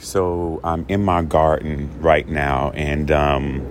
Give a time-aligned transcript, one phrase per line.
[0.00, 3.66] So I'm in my garden right now, and um,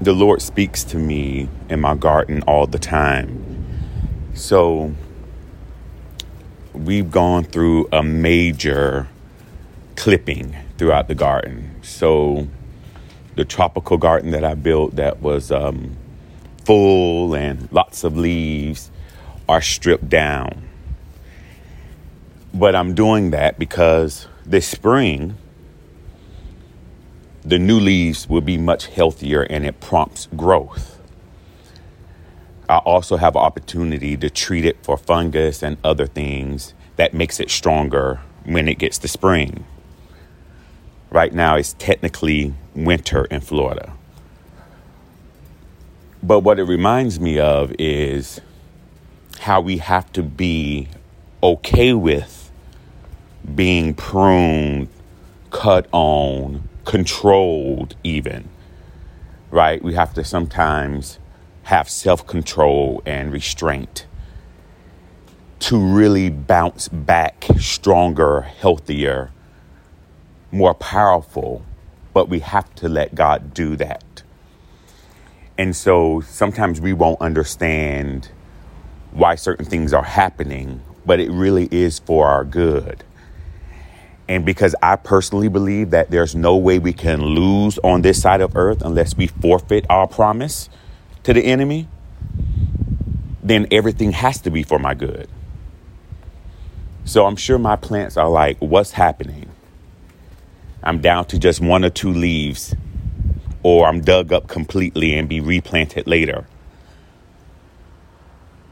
[0.00, 3.66] the Lord speaks to me in my garden all the time.
[4.32, 4.94] So
[6.72, 9.06] we've gone through a major
[9.96, 11.74] clipping throughout the garden.
[11.82, 12.48] So
[13.34, 15.94] the tropical garden that I built that was um,
[16.64, 18.90] full and lots of leaves
[19.46, 20.66] are stripped down
[22.56, 25.36] but I'm doing that because this spring,
[27.42, 30.98] the new leaves will be much healthier and it prompts growth.
[32.66, 37.40] I also have an opportunity to treat it for fungus and other things that makes
[37.40, 39.66] it stronger when it gets to spring.
[41.10, 43.92] Right now, it's technically winter in Florida.
[46.22, 48.40] But what it reminds me of is
[49.40, 50.88] how we have to be
[51.42, 52.45] okay with
[53.54, 54.88] being pruned,
[55.50, 58.48] cut on, controlled, even,
[59.50, 59.82] right?
[59.82, 61.18] We have to sometimes
[61.64, 64.06] have self control and restraint
[65.58, 69.30] to really bounce back stronger, healthier,
[70.50, 71.64] more powerful.
[72.12, 74.22] But we have to let God do that.
[75.58, 78.30] And so sometimes we won't understand
[79.12, 83.04] why certain things are happening, but it really is for our good.
[84.28, 88.40] And because I personally believe that there's no way we can lose on this side
[88.40, 90.68] of earth unless we forfeit our promise
[91.22, 91.88] to the enemy,
[93.42, 95.28] then everything has to be for my good.
[97.04, 99.48] So I'm sure my plants are like, what's happening?
[100.82, 102.74] I'm down to just one or two leaves,
[103.62, 106.46] or I'm dug up completely and be replanted later.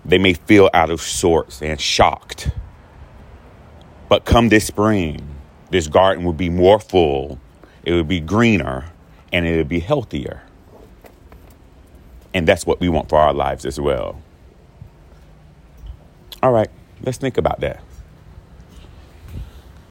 [0.04, 2.50] They may feel out of sorts and shocked.
[4.08, 5.33] But come this spring,
[5.70, 7.38] this garden would be more full,
[7.84, 8.86] it would be greener,
[9.32, 10.42] and it would be healthier.
[12.32, 14.20] And that's what we want for our lives as well.
[16.42, 16.68] All right,
[17.02, 17.82] let's think about that.